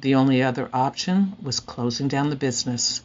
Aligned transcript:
The 0.00 0.14
only 0.14 0.42
other 0.42 0.68
option 0.74 1.34
was 1.42 1.60
closing 1.60 2.08
down 2.08 2.28
the 2.28 2.36
business. 2.36 3.02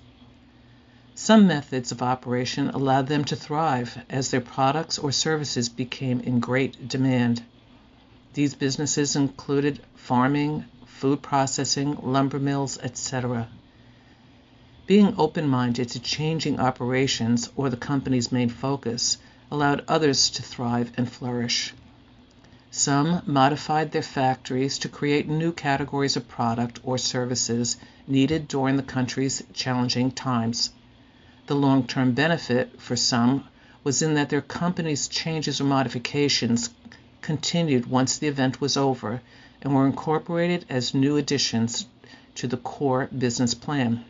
Some 1.13 1.47
methods 1.47 1.93
of 1.93 2.01
operation 2.01 2.69
allowed 2.69 3.07
them 3.07 3.23
to 3.25 3.37
thrive 3.37 4.03
as 4.09 4.31
their 4.31 4.41
products 4.41 4.97
or 4.99 5.13
services 5.13 5.69
became 5.69 6.19
in 6.19 6.41
great 6.41 6.89
demand. 6.89 7.41
These 8.33 8.55
businesses 8.55 9.15
included 9.15 9.81
farming, 9.95 10.65
food 10.85 11.21
processing, 11.21 11.97
lumber 12.01 12.39
mills, 12.39 12.77
etc. 12.79 13.47
Being 14.87 15.15
open 15.17 15.47
minded 15.47 15.89
to 15.89 15.99
changing 15.99 16.59
operations 16.59 17.49
or 17.55 17.71
the 17.71 17.77
company's 17.77 18.31
main 18.31 18.49
focus 18.49 19.17
allowed 19.49 19.83
others 19.87 20.29
to 20.29 20.43
thrive 20.43 20.91
and 20.95 21.11
flourish. 21.11 21.73
Some 22.69 23.23
modified 23.25 23.91
their 23.91 24.03
factories 24.03 24.77
to 24.79 24.89
create 24.89 25.27
new 25.27 25.51
categories 25.51 26.15
of 26.15 26.27
product 26.27 26.79
or 26.83 26.99
services 26.99 27.77
needed 28.05 28.47
during 28.47 28.77
the 28.77 28.83
country's 28.83 29.41
challenging 29.53 30.11
times. 30.11 30.69
The 31.47 31.55
long 31.55 31.87
term 31.87 32.11
benefit 32.11 32.79
for 32.79 32.95
some 32.95 33.45
was 33.83 34.03
in 34.03 34.13
that 34.13 34.29
their 34.29 34.41
company's 34.41 35.07
changes 35.07 35.59
or 35.59 35.63
modifications 35.63 36.69
continued 37.21 37.87
once 37.87 38.19
the 38.19 38.27
event 38.27 38.61
was 38.61 38.77
over 38.77 39.21
and 39.63 39.73
were 39.73 39.87
incorporated 39.87 40.63
as 40.69 40.93
new 40.93 41.17
additions 41.17 41.87
to 42.35 42.47
the 42.47 42.57
core 42.57 43.09
business 43.17 43.55
plan. 43.55 44.05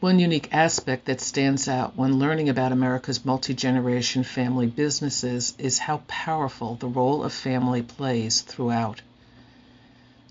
One 0.00 0.18
unique 0.18 0.50
aspect 0.52 1.06
that 1.06 1.22
stands 1.22 1.68
out 1.68 1.96
when 1.96 2.18
learning 2.18 2.50
about 2.50 2.70
America's 2.70 3.24
multi 3.24 3.54
generation 3.54 4.24
family 4.24 4.66
businesses 4.66 5.54
is 5.58 5.78
how 5.78 6.02
powerful 6.06 6.74
the 6.74 6.86
role 6.86 7.24
of 7.24 7.32
family 7.32 7.80
plays 7.80 8.42
throughout. 8.42 9.00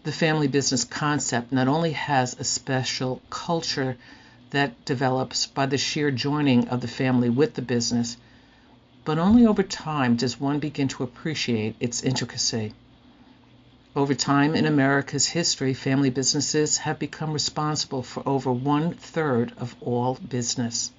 The 0.04 0.12
family 0.12 0.48
business 0.48 0.84
concept 0.84 1.52
not 1.52 1.68
only 1.68 1.94
has 1.94 2.36
a 2.36 2.44
special 2.44 3.24
culture 3.32 3.98
that 4.52 4.86
develops 4.86 5.48
by 5.48 5.66
the 5.66 5.80
sheer 5.80 6.12
joining 6.12 6.68
of 6.68 6.82
the 6.82 6.88
family 6.88 7.30
with 7.30 7.56
the 7.56 7.64
business, 7.64 8.18
but 9.04 9.18
only 9.18 9.48
over 9.48 9.64
time 9.64 10.16
does 10.16 10.40
one 10.40 10.60
begin 10.60 10.90
to 10.90 11.04
appreciate 11.04 11.76
its 11.80 12.04
intricacy. 12.04 12.74
Over 13.98 14.14
time 14.14 14.56
in 14.56 14.66
America's 14.66 15.28
history, 15.28 15.74
family 15.74 16.10
businesses 16.10 16.80
have 16.80 17.00
become 17.00 17.32
responsible 17.32 18.04
for 18.04 18.28
over 18.28 18.52
one 18.52 18.94
third 18.94 19.54
of 19.56 19.74
all 19.80 20.16
business. 20.16 20.92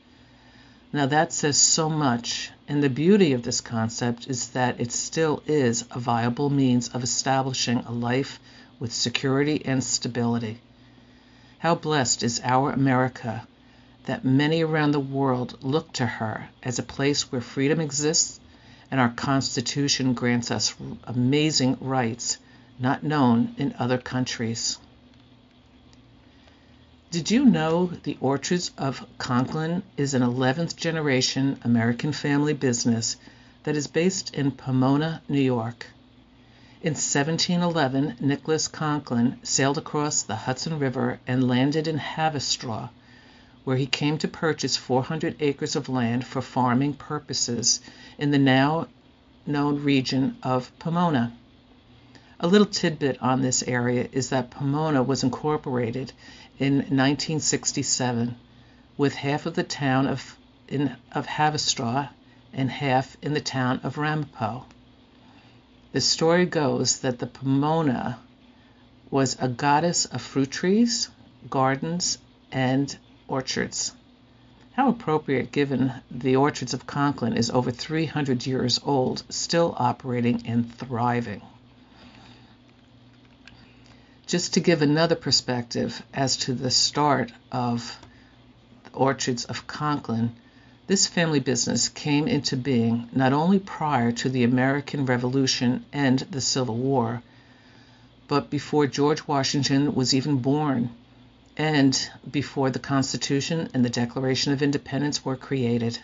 Now 0.95 1.05
that 1.05 1.31
says 1.31 1.59
so 1.59 1.91
much, 1.91 2.53
and 2.67 2.83
the 2.83 2.89
beauty 2.89 3.35
of 3.35 3.43
this 3.43 3.61
concept 3.61 4.29
is 4.29 4.49
that 4.49 4.81
it 4.81 4.93
still 4.93 5.43
is 5.47 5.85
a 5.91 6.01
viable 6.01 6.49
means 6.49 6.89
of 6.89 7.03
establishing 7.03 7.81
a 7.81 7.93
life 7.93 8.41
with 8.81 8.95
security 8.95 9.61
and 9.67 9.85
stability. 9.85 10.59
How 11.59 11.75
blessed 11.75 12.23
is 12.23 12.41
our 12.45 12.71
America 12.71 13.47
that 14.07 14.25
many 14.25 14.65
around 14.65 14.93
the 14.93 15.01
world 15.01 15.59
look 15.61 15.93
to 15.93 16.07
her 16.07 16.49
as 16.63 16.79
a 16.79 16.83
place 16.83 17.31
where 17.31 17.43
freedom 17.43 17.79
exists 17.79 18.41
and 18.91 18.99
our 18.99 19.11
Constitution 19.11 20.15
grants 20.15 20.51
us 20.51 20.75
amazing 21.05 21.77
rights 21.83 22.39
not 22.79 23.03
known 23.03 23.55
in 23.57 23.75
other 23.79 23.99
countries. 23.99 24.79
Did 27.11 27.31
you 27.31 27.45
know 27.47 27.87
the 28.03 28.19
Orchards 28.21 28.73
of 28.77 29.07
Concklin 29.17 29.83
is 29.97 30.13
an 30.13 30.23
11th 30.23 30.77
generation 30.77 31.59
American 31.63 32.13
family 32.13 32.53
business 32.53 33.17
that 33.63 33.77
is 33.77 33.87
based 33.87 34.35
in 34.35 34.51
Pomona, 34.51 35.23
New 35.29 35.41
York? 35.41 35.87
In 36.83 36.93
1711, 36.93 38.17
Nicholas 38.21 38.69
Concklin 38.69 39.39
sailed 39.43 39.79
across 39.79 40.23
the 40.23 40.37
Hudson 40.37 40.79
River 40.79 41.19
and 41.27 41.49
landed 41.49 41.89
in 41.89 41.99
Haverstraw, 41.99 42.91
where 43.65 43.77
he 43.77 43.87
came 43.87 44.19
to 44.19 44.29
purchase 44.29 44.77
400 44.77 45.37
acres 45.41 45.75
of 45.75 45.89
land 45.89 46.27
for 46.27 46.43
farming 46.43 46.95
purposes 46.95 47.81
in 48.19 48.31
the 48.31 48.39
now 48.39 48.89
known 49.47 49.83
region 49.83 50.37
of 50.43 50.71
Pomona. 50.79 51.33
A 52.39 52.47
little 52.47 52.67
tidbit 52.67 53.23
on 53.23 53.41
this 53.41 53.63
area 53.63 54.09
is 54.13 54.29
that 54.29 54.51
Pomona 54.51 55.03
was 55.03 55.23
incorporated 55.23 56.13
in 56.59 56.75
1967 56.77 58.37
with 58.99 59.15
half 59.15 59.47
of 59.47 59.55
the 59.55 59.63
town 59.63 60.07
of, 60.07 60.37
in, 60.69 60.97
of 61.13 61.27
Haverstraw 61.27 62.11
and 62.53 62.71
half 62.71 63.17
in 63.23 63.33
the 63.33 63.41
town 63.41 63.81
of 63.83 63.97
Ramapo. 63.97 64.67
The 65.93 66.03
story 66.03 66.45
goes 66.45 66.99
that 66.99 67.21
the 67.21 67.27
Pomona 67.27 68.19
was 69.11 69.39
a 69.41 69.49
goddess 69.49 70.05
of 70.05 70.21
fruit 70.21 70.51
trees, 70.51 71.09
gardens, 71.49 72.19
and 72.53 72.95
orchards. 73.29 73.93
How 74.73 74.91
appropriate 74.91 75.53
given 75.53 75.91
the 76.11 76.37
orchards 76.37 76.75
of 76.75 76.87
Concklin 76.87 77.35
is 77.35 77.49
over 77.49 77.71
300 77.71 78.47
years 78.47 78.79
old, 78.85 79.23
still 79.31 79.75
operating 79.79 80.47
and 80.47 80.71
thriving. 80.75 81.41
Just 84.27 84.55
to 84.55 84.61
give 84.61 84.83
another 84.83 85.15
perspective 85.15 86.03
as 86.13 86.37
to 86.39 86.53
the 86.53 86.71
start 86.71 87.33
of 87.53 87.97
the 88.83 88.91
orchards 88.91 89.45
of 89.45 89.69
Concklin, 89.69 90.33
this 90.89 91.07
family 91.07 91.39
business 91.39 91.89
came 91.89 92.27
into 92.27 92.57
being 92.57 93.09
not 93.13 93.33
only 93.33 93.61
prior 93.61 94.11
to 94.11 94.29
the 94.29 94.43
American 94.43 95.07
Revolution 95.07 95.85
and 95.93 96.19
the 96.19 96.41
Civil 96.41 96.77
War, 96.77 97.23
but 98.27 98.51
before 98.51 98.89
George 98.89 99.29
Washington 99.29 99.95
was 99.95 100.13
even 100.13 100.39
born 100.39 100.91
and 101.57 102.11
before 102.29 102.71
the 102.71 102.81
Constitution 102.81 103.69
and 103.73 103.85
the 103.85 103.91
Declaration 103.91 104.53
of 104.53 104.61
Independence 104.61 105.25
were 105.25 105.37
created. 105.37 106.01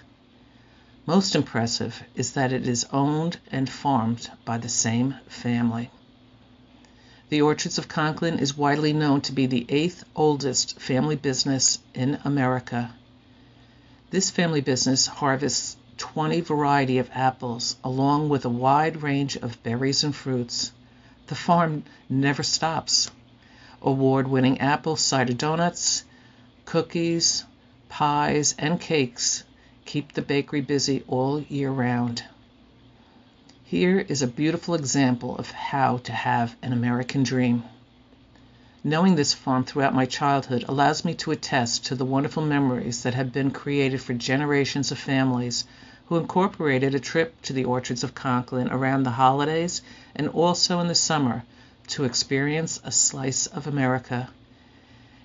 Most 1.06 1.34
impressive 1.34 2.04
is 2.14 2.34
that 2.34 2.52
it 2.52 2.68
is 2.68 2.86
owned 2.92 3.38
and 3.50 3.68
farmed 3.68 4.30
by 4.44 4.58
the 4.58 4.68
same 4.68 5.16
family. 5.26 5.90
The 7.32 7.40
Orchards 7.40 7.78
of 7.78 7.88
Concklin 7.88 8.38
is 8.38 8.58
widely 8.58 8.92
known 8.92 9.22
to 9.22 9.32
be 9.32 9.46
the 9.46 9.64
eighth 9.70 10.04
oldest 10.14 10.78
family 10.78 11.16
business 11.16 11.78
in 11.94 12.18
America. 12.26 12.92
This 14.10 14.28
family 14.28 14.60
business 14.60 15.06
harvests 15.06 15.78
20 15.96 16.42
variety 16.42 16.98
of 16.98 17.08
apples 17.14 17.76
along 17.82 18.28
with 18.28 18.44
a 18.44 18.50
wide 18.50 19.02
range 19.02 19.38
of 19.38 19.62
berries 19.62 20.04
and 20.04 20.14
fruits. 20.14 20.72
The 21.28 21.34
farm 21.34 21.84
never 22.06 22.42
stops. 22.42 23.10
Award-winning 23.80 24.60
apple 24.60 24.96
cider 24.96 25.32
donuts, 25.32 26.04
cookies, 26.66 27.46
pies, 27.88 28.54
and 28.58 28.78
cakes 28.78 29.42
keep 29.86 30.12
the 30.12 30.20
bakery 30.20 30.60
busy 30.60 31.02
all 31.08 31.40
year 31.40 31.70
round. 31.70 32.24
Here 33.72 34.00
is 34.00 34.20
a 34.20 34.26
beautiful 34.26 34.74
example 34.74 35.34
of 35.38 35.50
how 35.50 35.96
to 36.04 36.12
have 36.12 36.54
an 36.60 36.74
American 36.74 37.22
dream. 37.22 37.64
Knowing 38.84 39.14
this 39.14 39.32
farm 39.32 39.64
throughout 39.64 39.94
my 39.94 40.04
childhood 40.04 40.62
allows 40.68 41.06
me 41.06 41.14
to 41.14 41.30
attest 41.30 41.86
to 41.86 41.94
the 41.94 42.04
wonderful 42.04 42.44
memories 42.44 43.02
that 43.02 43.14
have 43.14 43.32
been 43.32 43.50
created 43.50 44.02
for 44.02 44.12
generations 44.12 44.92
of 44.92 44.98
families 44.98 45.64
who 46.08 46.18
incorporated 46.18 46.94
a 46.94 47.00
trip 47.00 47.40
to 47.40 47.54
the 47.54 47.64
orchards 47.64 48.04
of 48.04 48.14
Concklin 48.14 48.70
around 48.70 49.04
the 49.04 49.12
holidays 49.12 49.80
and 50.14 50.28
also 50.28 50.78
in 50.80 50.88
the 50.88 50.94
summer 50.94 51.42
to 51.86 52.04
experience 52.04 52.78
a 52.84 52.92
slice 52.92 53.46
of 53.46 53.66
America. 53.66 54.28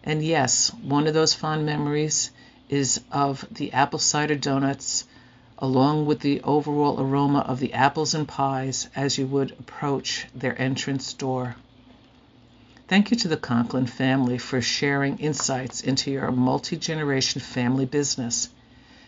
And 0.05 0.23
yes, 0.23 0.73
one 0.73 1.05
of 1.05 1.13
those 1.13 1.33
fond 1.33 1.65
memories 1.65 2.31
is 2.69 3.01
of 3.11 3.45
the 3.51 3.73
apple 3.73 3.99
cider 3.99 4.35
donuts, 4.35 5.03
along 5.59 6.05
with 6.05 6.19
the 6.19 6.41
overall 6.41 6.99
aroma 6.99 7.39
of 7.39 7.59
the 7.59 7.73
apples 7.73 8.13
and 8.13 8.27
pies 8.27 8.89
as 8.95 9.17
you 9.17 9.25
would 9.25 9.51
approach 9.51 10.27
their 10.35 10.59
entrance 10.61 11.13
door. 11.13 11.55
Thank 12.87 13.09
you 13.11 13.17
to 13.17 13.27
the 13.27 13.37
Concklin 13.37 13.87
family 13.87 14.37
for 14.37 14.61
sharing 14.61 15.17
insights 15.17 15.81
into 15.81 16.11
your 16.11 16.31
multi 16.31 16.77
generation 16.77 17.41
family 17.41 17.85
business. 17.85 18.49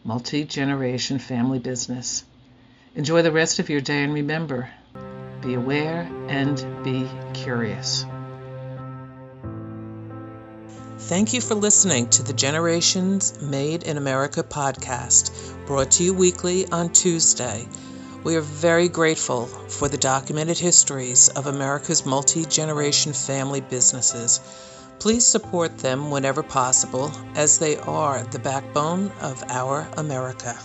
multi 0.05 0.45
generation 0.45 1.19
family 1.19 1.59
business. 1.59 2.25
Enjoy 2.95 3.23
the 3.23 3.33
rest 3.33 3.59
of 3.59 3.69
your 3.69 3.81
day 3.81 4.05
and 4.05 4.15
remember 4.15 4.71
be 5.41 5.55
aware 5.55 6.09
and 6.29 6.65
be 6.85 7.09
curious. 7.35 8.07
Thank 11.07 11.33
you 11.33 11.41
for 11.41 11.57
listening 11.57 12.09
to 12.11 12.23
the 12.23 12.33
Generations 12.33 13.43
Made 13.43 13.83
in 13.83 13.97
America 13.97 14.43
podcast, 14.43 15.33
brought 15.67 15.91
to 15.93 16.05
you 16.05 16.15
weekly 16.15 16.67
on 16.69 16.91
Tuesday. 16.91 17.67
We 18.23 18.37
are 18.37 18.41
very 18.41 18.89
grateful 18.89 19.47
for 19.47 19.89
the 19.89 19.99
documented 19.99 20.59
histories 20.59 21.29
of 21.31 21.49
America's 21.49 22.07
multi 22.07 22.45
generation 22.45 23.13
family 23.13 23.61
businesses. 23.61 24.41
Please 25.01 25.27
support 25.27 25.77
them 25.79 26.13
whenever 26.13 26.43
possible, 26.43 27.11
as 27.35 27.59
they 27.59 27.77
are 27.79 28.23
the 28.23 28.39
backbone 28.39 29.11
of 29.21 29.43
our 29.49 29.89
America. 29.97 30.57